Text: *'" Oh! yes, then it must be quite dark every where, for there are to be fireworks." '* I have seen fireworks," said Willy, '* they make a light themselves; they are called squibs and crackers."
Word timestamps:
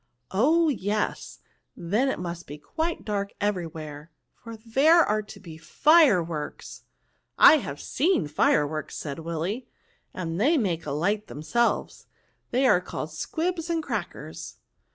*'" 0.15 0.21
Oh! 0.31 0.67
yes, 0.69 1.41
then 1.77 2.09
it 2.09 2.17
must 2.17 2.47
be 2.47 2.57
quite 2.57 3.05
dark 3.05 3.33
every 3.39 3.67
where, 3.67 4.09
for 4.33 4.57
there 4.57 5.03
are 5.05 5.21
to 5.21 5.39
be 5.39 5.57
fireworks." 5.59 6.85
'* 7.11 7.37
I 7.51 7.57
have 7.57 7.79
seen 7.79 8.27
fireworks," 8.27 8.97
said 8.97 9.19
Willy, 9.19 9.67
'* 9.89 10.15
they 10.15 10.57
make 10.57 10.87
a 10.87 10.91
light 10.91 11.27
themselves; 11.27 12.07
they 12.49 12.65
are 12.65 12.81
called 12.81 13.11
squibs 13.11 13.69
and 13.69 13.83
crackers." 13.83 14.55